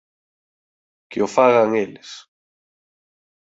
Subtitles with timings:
[1.09, 2.09] Que o fagan eles!